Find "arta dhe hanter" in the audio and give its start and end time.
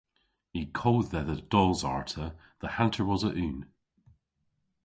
1.95-3.05